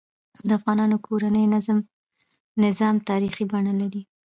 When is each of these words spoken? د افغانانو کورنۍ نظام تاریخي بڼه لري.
د 0.47 0.49
افغانانو 0.59 0.95
کورنۍ 1.07 1.43
نظام 2.65 2.95
تاریخي 3.09 3.43
بڼه 3.51 3.73
لري. 3.81 4.01